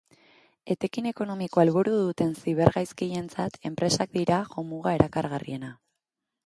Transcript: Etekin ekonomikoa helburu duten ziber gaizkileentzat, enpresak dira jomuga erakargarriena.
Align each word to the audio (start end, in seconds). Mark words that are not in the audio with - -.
Etekin 0.75 1.09
ekonomikoa 1.09 1.65
helburu 1.65 1.93
duten 1.97 2.33
ziber 2.39 2.73
gaizkileentzat, 2.79 3.61
enpresak 3.71 4.19
dira 4.21 4.43
jomuga 4.57 4.97
erakargarriena. 5.01 5.73